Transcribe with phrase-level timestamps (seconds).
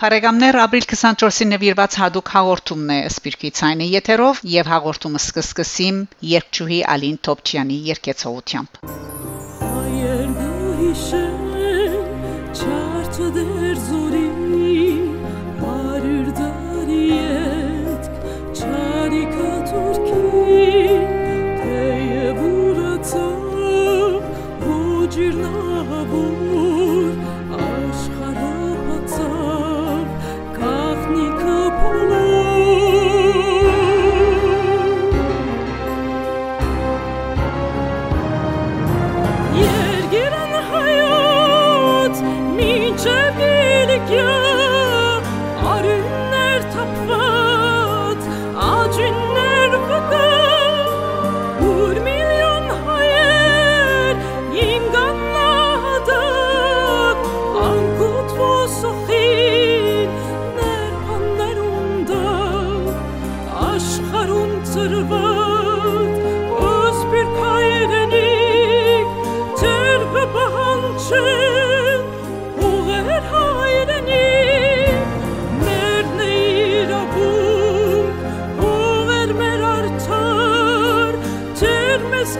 [0.00, 6.02] Փարեգամներ ապրիլ 24-ին նվիրված հadoop հաղորդումն է Սպիրկի ցայնի եթերով եւ հաղորդումը սկսկսիմ
[6.34, 8.70] երկչուհի Ալին Տոպչյանի երկեցողությամբ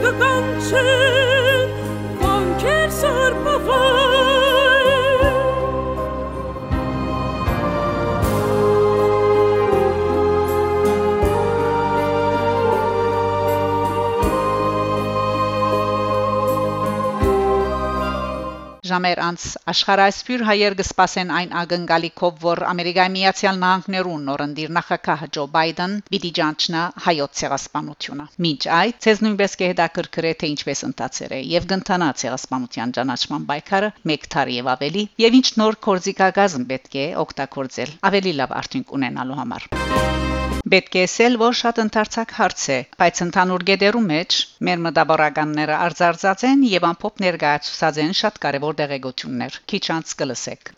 [0.01, 1.46] gegangen
[18.97, 25.93] ժամեր անց աշխարհայսփյուր հայեր կսպասեն այն ակնկալիքով, որ Ամերիկայի Միացյալ Նահանգներուն նորընտիր նախագահ Ջո Բայդեն
[26.09, 32.09] պիտի ճանչնա հայոց ցեղասպանությունը։ Մինչ այդ, ցեզ նույնպես կհետաքրքրե թե ինչպես ընթացել է եւ կընթանա
[32.23, 38.33] ցեղասպանության ճանաչման պայքարը 1 տարի եւ ավելի եւ ինչ նոր կորզիկագազմ պետք է օգտագործել ավելի
[38.41, 40.26] լավ արդյունք ունենալու համար։
[40.71, 46.45] Պետք է ասել, որ շատ ընդարձակ հարց է, բայց ընդհանուր գեդերու մեջ մեր մտաբարականները արձարծած
[46.51, 50.73] են եւ ամփոփ ներկայացուցած են շատ կարեւոր դեղեցություններ։ Քիչ անց կլսեք։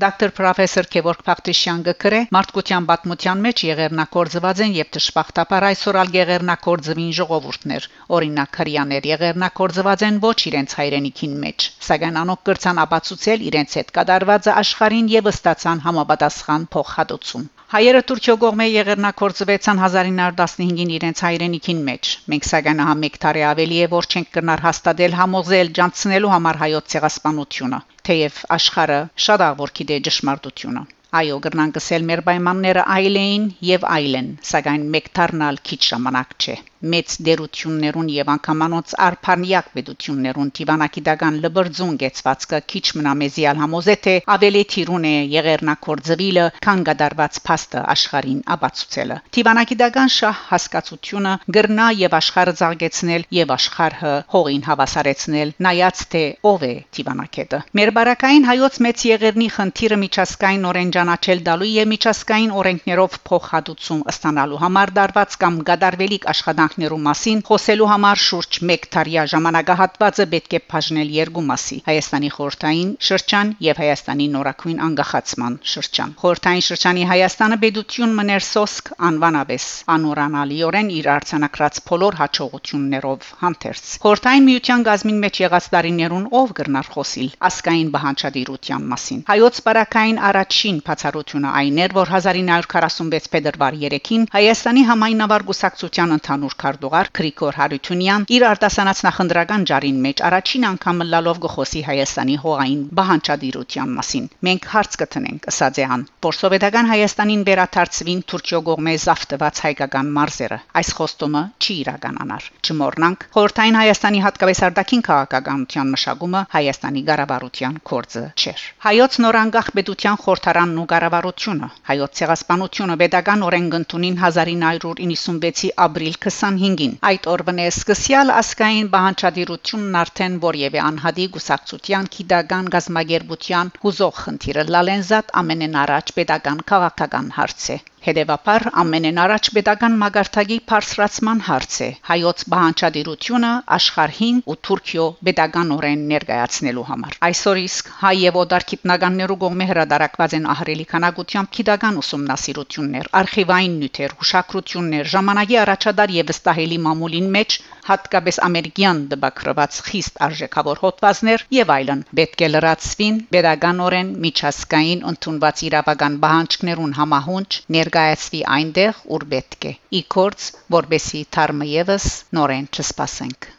[0.00, 7.10] Դոկտոր պրոֆեսոր Գևորգ Փախտիշյան գկրե մարդկության պատմության մեջ եղերնակորձված են եւ դժբախտաբար այսօր ալ եղերնակորձվին
[7.18, 7.88] ժողովուրդներ։
[8.18, 14.58] Օրինակ հрьяաներ եղերնակորձված են ոչ իրենց հայրենիքին մեջ, սակայն անոնք կրցան ապացուցել իրենց հետ կդարվածը
[14.64, 22.82] աշխարհին եւ ստացան համապատասխան փոխհատուցում։ Հայերը Թուրքիո կողմէ եղերնակորձվեցան 1915-ին իրենց հայրենիքին մեջ։ Մենք սակայն
[22.86, 27.80] հա 1 տարի ավելի է որ չենք կնար հաստատել համոզել ջանցնելու համար հայոց ցեղասպանությունը
[28.10, 30.88] թեև աշխարը շատ աղոր գիտե ճշմարտությունը
[31.18, 36.54] Այո, գրնան կսել մեր պայմանները այլ էին եւ այլն, սակայն մեկ դառնալ քիչ ժամանակ չէ։
[36.80, 44.62] Մեծ դերություններուն եւ անկամանոց արփանյակ պետություններուն Տիվանակիդական լբրձուն գեցվածքը քիչ մնա մեզիալ համոզե թե ավելի
[44.74, 53.26] թիրուն է եղերնակորձվիլը, քան գդարված փաստը աշխարհին ապացուցելը։ Տիվանակիդական շահ հասկացությունը գրնա եւ աշխարհը զարգեցնել
[53.40, 60.00] եւ աշխարհը հողին հավասարեցնել, նայած թե ով է Տիվանակետը։ Մեր բարակային հայոց մեծ եղերնի խնդիրը
[60.04, 66.26] միջազգային օրենջ ճանաչել դալու եւ միջազգային օրենքներով փոխհատուցում ստանալու համար դարված կամ գադարվելիք
[66.70, 72.90] աշխատանքներու մասին խոսելու համար շուրջ 1 տարյա ժամանակահատվածը պետք է բաժնել երկու մասի Հայաստանի խորհրդային
[73.06, 79.66] շրջան եւ Հայաստանի նորակույն անկախացման շրջան խորհրդային շրջանի Հայաստանը պետություն մներ սոսկ անվանաբես
[79.96, 87.30] անորանալիորեն իր արցանակրած բոլոր հաջողություններով հանդերձ խորհրդային միության գազմին մեջ եղած տարիներուն ով գրնար խոսիլ
[87.50, 95.46] ասկային բանջարդիրության մասին հայոց բարակային առաջին բացառությունը այն էր, որ 1946 փետրվար 3-ին Հայաստանի համայնավար
[95.50, 102.36] գուսակցության ընդհանուր քարտուղար Գրիգոր Հարությունյան իր արտասանած նախնդրական ճարին մեջ առաջին անգամ լալով գխոսի Հայաստանի
[102.44, 108.94] հողային բանջարդիրության մասին։ Մենք հարց կտնենք, ըսած է ան, որ սովետական Հայաստանին վերաթարցվին Թուրքիո կողմէ
[109.04, 117.04] զավթված հայկական մարզերը։ Այս խոստումը չի իրականանար։ Չմոռնանք, խորթային Հայաստանի հատկապես արտաքին քաղաքականության մշակումը Հայաստանի
[117.10, 126.16] ղարաբարության կորձը չէր։ Հայոց նորանգախ պետության խորհրդարանն ու կառավարությունը հայոց ցեղասպանությունը pedagogan օրենքընդունին 1996-ի ապրիլ
[126.50, 134.66] 25-ին այդ օրվան է սկսյալ ասկային բանջարդիրությունն արդեն որևէ անհադի գուսակցության քիդական գազմագերբության հուզող խնդիրը
[134.76, 141.88] լալենզատ ամենեն առաջ pedagogan քաղաքական հարց է Հետևաբար ամենեն առաջ pedagogan մագարտագի բարձրացման հարց է.
[142.10, 149.68] հայոց բանջարդիրությունը աշխարհին ու Թուրքիո pedagoganորեն ներկայացնելու համար։ Այսօր իսկ հայ եւ օդար գիտնականներու կողմէ
[149.72, 157.60] հրադարակված են ահրելի քանակությամբ քիդական ուսումնասիրություններ, արխիվային նյութեր, հուշակրություններ, ժամանակի առաջադար եւ վստահելի մամուլին մեջ
[157.90, 166.18] հատկապես ամերիկյան դպակրված խիստ արժեքավոր հոդվածներ եւ այլն պետք է լրացվին pedagoganորեն միջազգային ընդունված իրավական
[166.26, 167.48] պահանջներուն համահունչ
[167.78, 170.50] ներկայացվի այնտեղ, ուր պետք է։ Իքորց,
[170.80, 173.50] որբեսի թարմը եւս նորեն չսպասենք։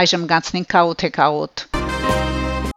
[0.00, 1.08] Այժմ գանցնենք քաոթ է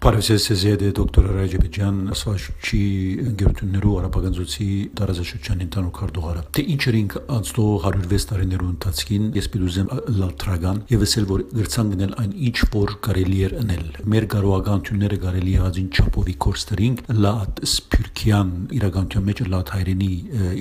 [0.06, 2.80] քաոթ Բարեսեսեզեդե դոկտոր Ռաջեբեջյան ասվածչի
[3.26, 4.68] ընկերություններու արաբագանձոցի
[5.00, 11.26] տարածաշրջանի ընդանուր քարտուղարը։ Թե ինչեր ինք անցնող 106 տարիներու ընթացքին ես պիտուզեմ լատրագան եւ ասել
[11.32, 17.04] որ գրցան գնել այն ինչ որ կարելի էր անել։ Մեր կարողականությունները կարելի եղածին չափովի կորստերինք
[17.26, 20.12] լատ սփյուրքյան իրականության մեջ լատ հայրենի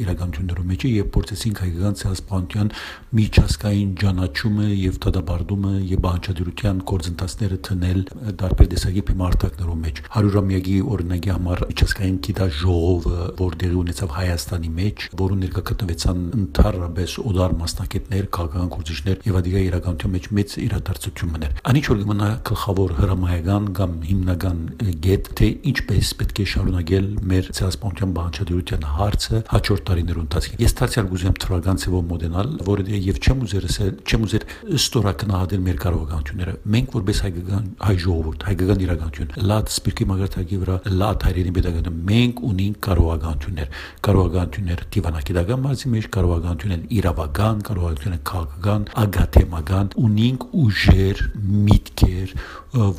[0.05, 2.73] իրականություններու մեջ եւ փորձեցինք հայկական ցասպանտյան
[3.21, 8.01] միջազգային ճանաչումը եւ դադարդումը եւ բանջարդության կորձընթացները տնել
[8.45, 9.05] դարբեր տեսակի
[9.35, 16.21] մարտակներում մեջ 100-ամյակի օրինակի համար միջազգային գիտաժողովը որ դեղի ունեցավ Հայաստանի մեջ, որում ներկա գտնվեցան
[16.39, 22.95] ընդհանրապես օդար մասնակիցներ, քաղաքական գործիչներ եւ ադիգա իրականության մեջ մեծ իրադարձություններ։ Անիչ որ մնա գլխավոր
[23.01, 24.59] հրամայական կամ հիմնական
[25.05, 31.09] գետ թե ինչպես պետք է շարունակել մեր ցեղասպանության բանջարդության հարցը հաջորդ տարիներու ընթացքում։ Ես դարձյալ
[31.15, 33.67] գուզեմ թրագան ծևով մոդենալ, որը եւ չեմ ուզեր
[34.05, 34.47] չեմ ուզեր
[34.79, 40.77] ստորակնահատել մեր կարողությունները։ Մենք որպես հայկական հայ ժողովուրդ, հայկական իրականություն կարողություն լատ սպիրկի մագարտակի վրա
[41.01, 43.69] լատ հայրենի pedagogy մենք ունենք կարողականություններ
[44.07, 51.25] կարողականություններ դիվանագիտական մարզի մեջ կարողականություններ իրավական կարողականություններ քաղաքական ագաթեմական ունենք ուժեր
[51.65, 52.35] միտքեր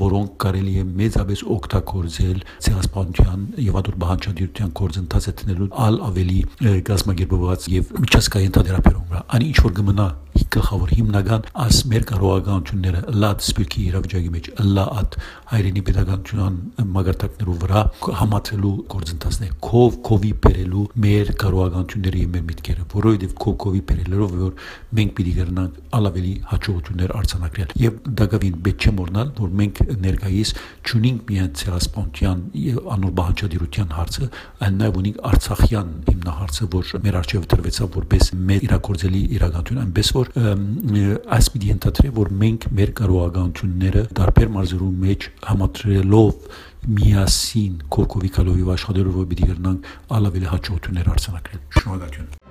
[0.06, 6.40] որոնք կարելի է մեծապես օգտագործել ցեղասպանության եւ ադուր բանջարդության կորձընթացը տնելու ալ ավելի
[6.90, 10.08] գազմագերբված եւ միջազգային դերապերում վրա անի ինչ որ կմնա
[10.56, 15.18] գլխավոր հիմնական աս մեր կարողականությունները լատ սպիրկի իրավիճակի մեջ լատ
[15.52, 16.58] հայրենի pedagogan
[16.96, 17.82] մագարտակներու վրա
[18.20, 24.66] համացելու գործընթացներ կով կովի բերելու մեր կարողականությունները եւ մեր միտքերը որովհետեւ կով կովի բերելով որ
[25.00, 30.54] մենք պիտի գտնանք ալավելի հաջողություններ արձանագրել եւ դակավին պետք չէ մոռանալ որ մենք ներկայիս
[30.90, 34.30] ճունինք միայն ցեղասպանության եւ անոր բանջարդիրության հարցը
[34.66, 40.25] այլ նաեւ ունենք արցախյան հիմնահարցը որ մեր արժեվ դրվեցավ որպես մեր իրակորձելի իրականություն այնպես որ
[40.36, 46.50] այս պիտի ընդհանրի որ մենք մեր կարողականությունները դարբեր մարզերու մեջ համատրելով
[46.96, 52.45] միասին կոկովիկալովի աշխատելով որ պիտի գտնանք ալավելի հաջողություններ արձանագրել շնորհակալություն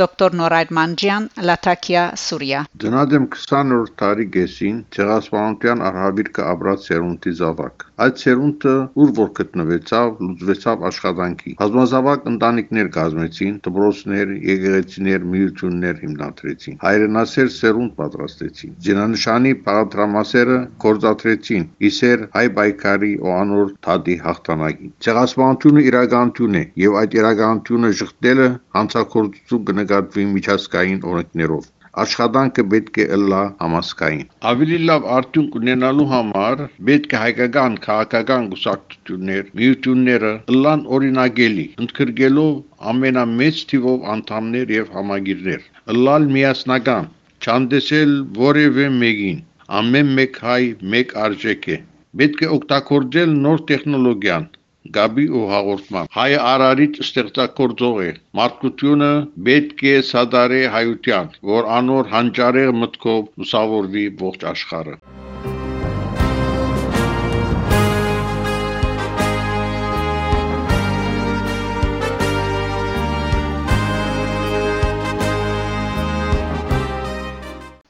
[0.00, 8.16] Դոկտոր Նորայր Մանջյան, Լաթակիա, Սուրիա։ Դնադեմ 20-րդ տարի գեսին ցեղասպանության արհավիրքը ապրած սերունդի զավակ։ Այդ
[8.24, 8.72] սերունդը
[9.04, 18.74] ուր որ գտնվեցավ, լուծվեցավ աշխատանքի։ Բազմազավակ ընտանիքներ կազմեցին, դպրոցներ, եկեղեցիներ, միություններ հիմնադրեցին։ Հայրենասեր սերունդ պատրաստեցին։
[18.88, 27.16] Ջնանշանի բաղադրամասերը կորզաթրեցին, իսեր հայ բայկարի ու անոր թադի հաղթանակին։ Ցեղասպանությունը իրականություն է եւ այդ
[27.22, 31.64] իրականությունը շղթելը հանցակործություն կնկատվի միջազգային օրենքներով
[32.02, 39.52] աշխատանքը պետք է ըլլա համասկային։ Ավելի լավ արդյունք ունենալու համար պետք է հայկական քաղաքական գուսակցություններ,
[39.60, 42.56] միությունները ըլլան օրինագելի, ընդգրկելով
[42.94, 47.10] ամենամեծ թիվով անդամներ եւ համագիրներ։ Ըլլալ միասնական,
[47.46, 49.40] չանդեսել որևէ մեկին։
[49.82, 50.62] Ամեն մեկ հայ
[50.96, 51.80] մեկ արժեք է։
[52.20, 54.50] Պետք է օգտագործել նոր տեխնոլոգիան,
[54.92, 58.10] գաբի ու հաղորդման։ Հայ արարիչ ստեղծագործող է։
[58.40, 59.10] Մարդկությունը
[59.48, 64.98] պետք է սադարե հայության, որ անոր հանճարեղ մտքով լուսավորվի ողջ աշխարհը։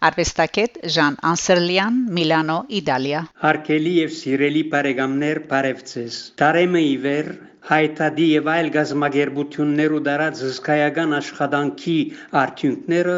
[0.04, 7.30] Արվեստագետ Ժան Անսերլյան, Միլանո, Իտալիա։ Հարկելի եւ սիրելի բարեկամներ, բարևձեզ։ Տարեմը իվեր
[7.70, 11.96] հայտադի եւ այլ գազագերբություններ ու դարած հսկայական աշխատանքի
[12.42, 13.16] արդյունքները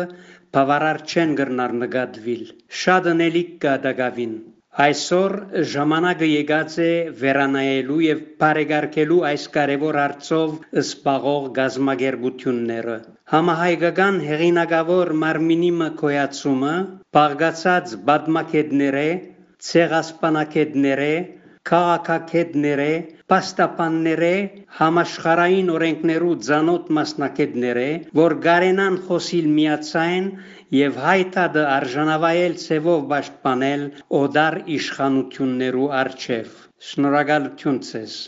[0.58, 2.46] բավարար չեն գրնար նկատվիլ։
[2.84, 4.38] Շատ անելիք կա դակավին։
[4.86, 5.36] Այսօր
[5.74, 6.90] ժամանակը եկած է
[7.24, 16.74] վերանայելու եւ բարեկարգելու այս կարևոր հարցով սպաղող գազագերբությունները։ Համահայկական հեղինակավոր մարմինի մկոյացումը
[17.16, 19.08] բաղկացած բադմակետները,
[19.68, 21.08] ցեղասպանակետները,
[21.70, 22.86] քաղաքակետները,
[23.32, 24.30] պաստապանները,
[24.78, 27.88] համաշխարային օրենքներու ցանոթ մասնակետները,
[28.20, 30.30] որ գարենան խոսիլ միացային
[30.78, 33.84] եւ հայտադը արժանավայել ցևով պաշտպանել
[34.22, 36.56] օդար իշխանություններու արչեվ։
[36.92, 38.18] Շնորհակալություն ցեզ։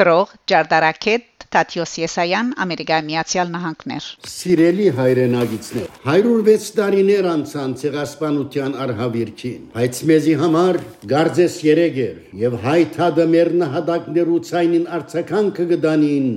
[0.00, 4.04] Քրող Ջարդարակետ Տատյոս Եսայան Ամերիկայի Միացյալ Նահանգներ
[4.34, 10.78] Սիրելի հայրենագիցներ 106 տարիներ անցան ցեղասպանության արհավիրքին բայց մեզի համար
[11.12, 16.32] գարձես երեգեր եւ հայթադը մեր նահատակներու ցայնին արցականքը գդանին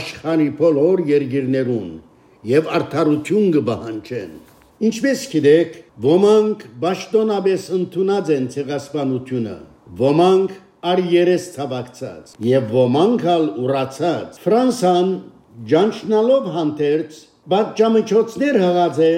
[0.00, 1.88] աշխարհի բոլոր երգիրներուն
[2.56, 4.36] եւ արդարություն կբահանջեն
[4.90, 9.58] ինչպես գիտեք ոմանք ճշտոնաբես ընդունած են ցեղասպանությունը
[10.02, 15.10] ոմանք ար երես ցավակցած եւ ոմանք ալ ուրացած Ֆրանսան
[15.72, 17.20] ջանչնալով հանդերձ
[17.52, 19.12] բաժամիջոցներ հղած է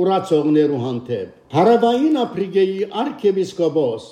[0.00, 4.04] ուրացողներու հանդեպ Հարավային Աֆրիկայի arczepiskopos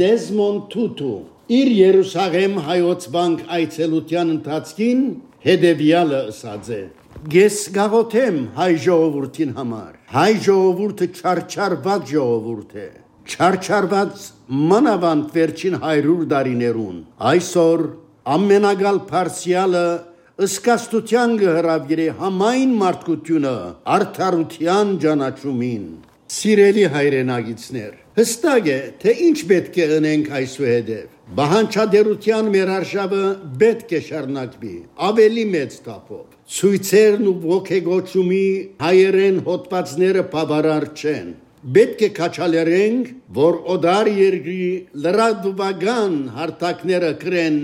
[0.00, 1.14] Դեզմոն Թութու
[1.54, 5.00] իր Երուսաղեմ հայոց բանկ այցելության ընթացքին
[5.44, 6.82] հետևյալը ասաց է.
[7.34, 12.88] Ես գաղոթեմ հայ ժողովրդին համար հայ ժողովուրդը չարչարված ժողովուրդ է
[13.24, 14.24] չարչարված
[14.70, 16.96] մանավանդ վերջին 100 տարիներուն
[17.30, 17.84] այսօր
[18.34, 19.84] ամենագալ փարսիալը
[20.44, 23.54] ըսկաստության գհրավիրե համայն մարդկությունը
[23.96, 25.86] արդարության ճանաչումին
[26.34, 33.22] սիրելի հայրենագիցներ հստակ է թե ինչ պետք է ընենք այսուհետև Բահանչադերության մեր արշավը
[33.62, 34.74] պետք է շարունակվի
[35.08, 36.24] ավելի մեծ տապով
[36.58, 38.44] ցույցերն ու ոգեգոճումի
[38.84, 41.30] հայերեն հոդվածները բավարար չեն
[41.64, 44.64] Պետք է քաչալերենք, որ օդար երկրի
[45.00, 47.60] լրադուբական հարթակները կրեն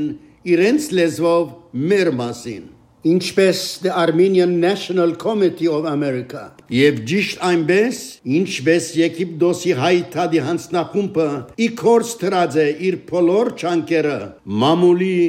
[0.49, 1.51] իրենց լեզվով
[1.91, 2.63] մեր մասին
[3.11, 8.01] ինչպես the Armenian National Committee of America եւ ճիշտ այնպես
[8.39, 11.29] ինչպես Եգիպտոսի հայտարարի հանձնախումբը
[11.69, 14.19] իքորս դրած է իր բոլոր չանկերը
[14.65, 15.21] մամուլի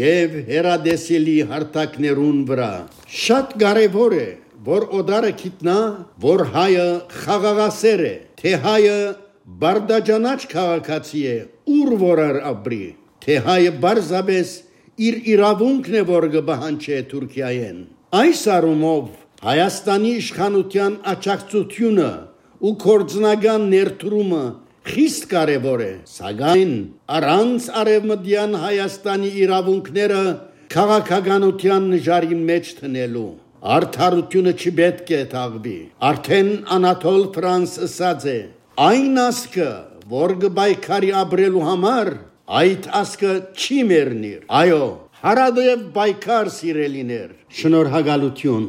[0.00, 2.72] եւ հերադեսելի հարթակներուն վրա
[3.24, 4.28] շատ կարեւոր է
[4.64, 5.76] որ օդարը գիտնա,
[6.20, 8.96] որ հայը խաղաղասեր է, թե հայը
[9.62, 11.36] բարդաջանաչ քաղաքացի է,
[11.76, 12.82] ուր որար ապրի,
[13.24, 14.52] թե հայը բարձաբես
[15.08, 17.80] իր իրավունքն է, որ կբահանչե Թուրքիայեն։
[18.20, 19.08] Այս առումով
[19.40, 22.10] Հայաստանի իշխանության աճակցությունը
[22.60, 24.44] ու կորձնական ներդրումը
[24.90, 26.74] խիստ կարևոր է, սակայն
[27.16, 30.24] առանց արևմտյան Հայաստանի իրավունքները
[30.74, 38.38] քաղաքականության նժարի մեջ տնելու Արդարությունը չպետք է թաղվի։ Արդեն Անատոլ Ֆրանս ասած է.
[38.80, 39.68] այն ասկը,
[40.08, 42.10] որ գբայքարի ապրելու համար,
[42.60, 44.86] այդ ասկը չի մեռնիր։ Այո,
[45.20, 47.28] հարադև բայկար սիրելիներ։
[47.60, 48.64] Շնորհակալություն։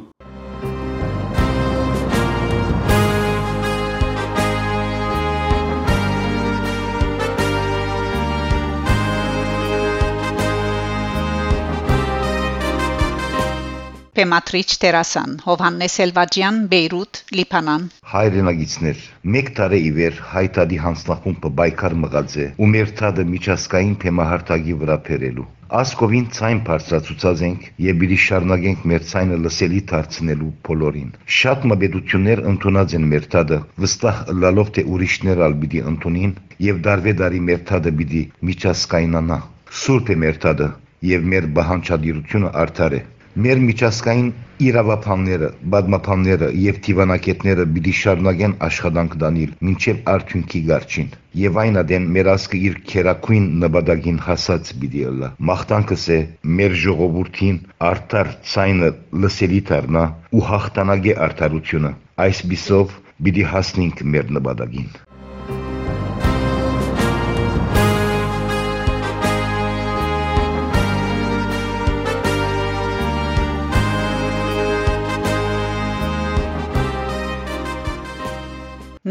[14.18, 19.03] Պեմատրիչ Տերասան Հովհաննես Էլվաջյան Բեյրութ Լիբանան Հայրենագիցներ
[19.36, 24.98] մեկ տարի ի վեր հայտարարի հանձնախումբը բայկար մղած է ու մեր թադը միջազգային թեմահարտակի վրա
[25.06, 25.46] բերելու
[25.82, 32.98] Ասկովին ցայն բարձրացուցած ենք եւ պիտի շարունակենք մեր ցայնը լսելի դարձնելու բոլորին։ Շատ մբեդություններ ընդունած
[33.00, 36.36] են մեր թադը, վստահ լալով թե ուրիշներ ալ պիտի ընդունին
[36.68, 39.39] եւ դարվե դարի մեր թադը պիտի միջազգայինանա։
[39.86, 40.70] Սուրբ է մեր թադը
[41.13, 43.03] եւ մեր բահանջադիրությունը արդար է
[43.40, 44.30] մեր միջազգային
[44.62, 52.30] իրավապանները, բադմապանները եւ թիվանակետները պիտի շարունակեն աշխատանք դանել մինչեւ արդյունքի գարչին։ Եվ այն ադեն մեր
[52.34, 56.20] ասկը իր քերակույն նպատակին հասած պիտի ըլլա։ Մաղթանքս է
[56.60, 57.62] մեր ժողովրդին
[57.92, 58.92] արդար ցայնը
[59.26, 60.04] լսելի դառնա
[60.36, 61.94] ու հաղթանակե արդարությունը։
[62.28, 64.92] Այս բիսով պիտի հասնենք մեր նպատակին։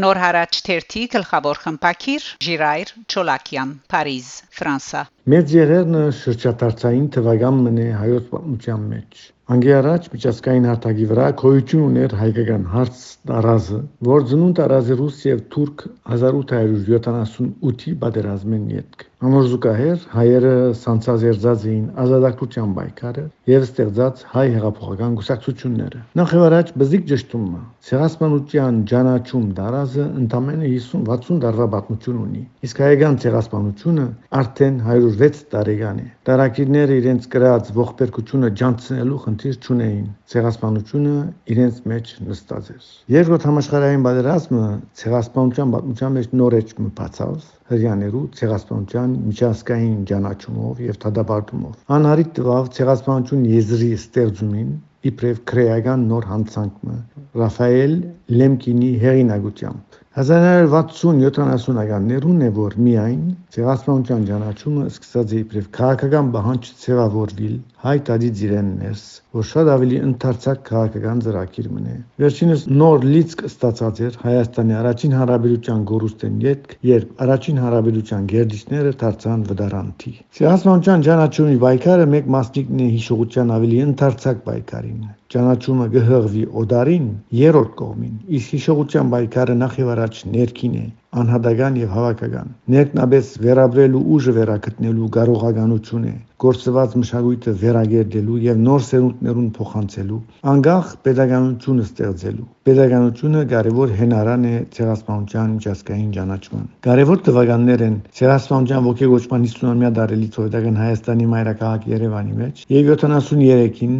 [0.01, 4.29] Նոր հարաճ թերթի գլխավոր խմբակիր Ժիրայր Չոլակյան Փարիզ
[4.59, 5.01] Ֆրանսա
[5.33, 12.17] Մեծ երերնը շրջադարձային թվական մնե հայոց պատմության մեջ Անգի առաջ միջազգային հարթակի վրա քոյություն ուներ
[12.21, 13.79] հայկական հարց տարազը,
[14.09, 15.85] որ ծնուն տարազը ռուս եւ թուրք
[16.17, 20.51] 1878-ի պատերազմեն յետք։ Ամոր զուգահեռ հայերը
[20.81, 28.79] սանցազերծած էին ազատագրության պայքարը եւ ստեղծած հայ հեղափոխական գուսակցությունները։ Նախ եւ առաջ բզիկ ճշտումը ցեղասպանության
[28.91, 34.07] ճանաչում դարազը ընդամենը 50-60 տարվա պատմություն ունի։ Իսկ հայկական ցեղասպանությունը
[34.41, 41.15] արդեն 106 տարեկան է։ Տարակիրները իրենց կրած ողբերգությունը ջանցնելու խնդիր չունեին։ Ցեղասպանությունը
[41.53, 44.67] իրենց մեջ նստած էր։ Երկրորդ համաշխարհային պատերազմը
[45.01, 53.47] ցեղասպանության պատմության մեջ նոր էջ մտածավ հрьяաներու ցեղասպանության միջազգային ճանաչումով եւ դադարեցումով։ Անարիտ տվավ ցեղասպանություն
[53.51, 54.71] եզրի ստեղծումին
[55.11, 56.99] իբրև քրեական նոր հանցանքը
[57.41, 57.97] Ռաֆայել
[58.41, 63.19] Լեմկինի հեղինակությամբ 1960-70-ականներուն է որ միայն
[63.55, 67.53] ցեղասպանության ճանաչումը սկսած է իբրև քաղաքական բանջ ցեղավորվել
[67.85, 69.03] հայ տադի ծիրեններս
[69.37, 75.87] որ շատ ավելի ընդարձակ քաղաքական ծրագիր մնե վերջինս նոր լիցք ստացած էր Հայաստանի առաջին հարաբերության
[75.93, 83.57] գորուստեն յետք երբ առաջին հարաբերության գերդիչները դարձան վդարանտի ցեղասպանության ճանաչումի պայքարը մեկ մասնիկն է հիշողության
[83.61, 85.01] ավելի ընդարձակ պայքարին
[85.31, 87.05] ճանաչումը գհղվի օդարին
[87.39, 90.85] երրորդ կողմին իսկ հիշողության պայքարը նախ եւ առաջ ներքին է
[91.21, 99.49] անհատական եւ հավաքական ներքնաբես վերաբրելու ուժը վերակտնելու կարողականություն է գործված մշակույթը վերագերդելու եւ նոր սերունդներուն
[99.57, 100.19] փոխանցելու
[100.51, 109.49] անկախ pedagoganությունը ստեղծելու pedagoganությունը կարևոր հենարան է ցեղասպանության միջազգային ճանաչման կարևոր տվականներ են ցեղասպանության ողջագործման
[109.51, 113.99] 50-ամյա դարելի սովետական Հայաստանի մայրաքաղաք Երևանի մեջ եւ 73-ին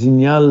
[0.00, 0.48] զինյալ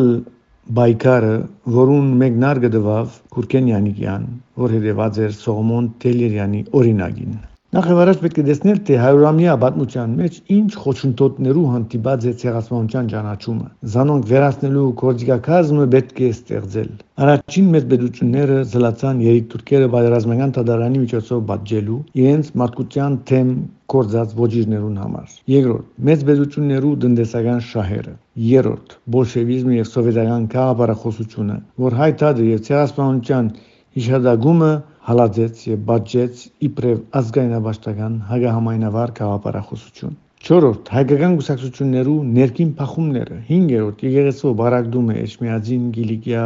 [0.78, 1.36] բայկարը,
[1.74, 4.26] որուն մեկնարկը դվավ Կուրկեն Յանիկյան,
[4.62, 7.32] որ հետևած էր Սողոմոն Տելերյանի օրինագին։
[7.70, 13.10] Նախ եւ առաջ պետք է տեսնել, թե հայրամյա պատմության մեջ ինչ խոչընդոտներու հանդիպած է ցեղասպանության
[13.12, 16.90] ճանաչումը։ Զանոնք վերացնելու կորձիկակազմը պետք է ստեղծել։
[17.26, 23.54] Առաջին մեծ բեդությունները զլացան երիտուրքերը պատերազմական տադարանի միջոցով բաժելու իրենց մարդկության թեմ
[23.94, 28.14] կորձած ոչիրներուն համար։ Երկրորդ, մեծ բեզություններու տնտեսական շահերը։
[28.50, 33.54] Երրորդ, բոլշևիզմը եւ սովետական քաղաքապարախոսությունը, որ հայտարարը եւ ցեղասպանության
[34.00, 34.70] հիշադակումը
[35.10, 45.16] հալածեց եւ բաժեց իբրև ազգայնաբաշտական հագահամայնավար քաղաքապարախոսություն։ Չորրորդ հայկական գուսակցություններու ներքին փախումները 5-րդ եկեղեցու բարակդումը
[45.22, 46.44] Էջմիածին Գիլիգիա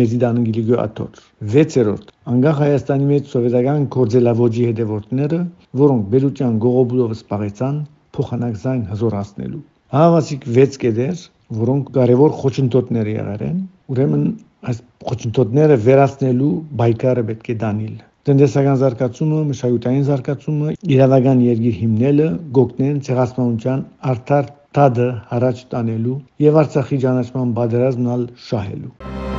[0.00, 1.20] Մեզիդան Գիլիգիո աթոր
[1.56, 5.42] 6-րդ անկախ Հայաստանի մեջ սովետական կորձելավոճի հետևորդները
[5.82, 7.76] որոնք բերության գողոբուլով սպաղեցան
[8.16, 9.62] փոխանակզային հզորացնելու
[9.98, 11.28] հավասիկ 6 կետեր
[11.60, 13.58] որոնք կարևոր խոչընդոտներ եղել են
[13.92, 14.24] ուրեմն
[14.70, 16.50] այս խոչընդոտները վերացնելու
[16.80, 24.48] բայկարը պետք է դանել տնտեսական զարգացումը, մշակութային զարգացումը, իրավական երկիր հիմնելը գոգնեն ցեղասպանության արդար
[24.78, 29.33] տադը առաջ տանելու եւ Արցախի ճանաչման բادرազմնալ շահելու։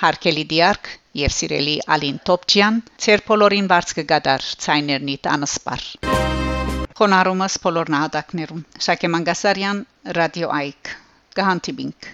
[0.00, 0.86] Հարկելի դիարք
[1.20, 5.82] եւ սիրելի Ալին Տոպչյան, ծեր բոլորին բարձ կգադար ցայներնի տանսպար։
[7.00, 9.82] Խոնարհումս բոլոր նահատակներուն։ Շակե Մանգասարյան,
[10.18, 10.92] Ռադիո Այք։
[11.36, 12.08] Կհանդիպինք։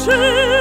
[0.07, 0.56] Schön.